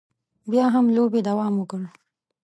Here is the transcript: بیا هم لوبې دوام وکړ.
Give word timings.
بیا 0.51 0.65
هم 0.73 0.85
لوبې 0.95 1.19
دوام 1.29 1.53
وکړ. 1.57 1.81